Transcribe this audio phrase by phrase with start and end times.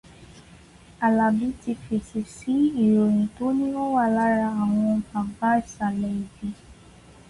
[1.05, 2.53] Àlàbí ti fèsì sí
[2.83, 6.47] ìròyìn tó ní ó wà lára àwọn bàbá ìsàlẹ̀ ibi